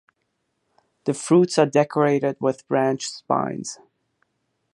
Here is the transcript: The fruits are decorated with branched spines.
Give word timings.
The 1.03 1.13
fruits 1.13 1.59
are 1.59 1.67
decorated 1.67 2.37
with 2.39 2.67
branched 2.67 3.11
spines. 3.13 3.77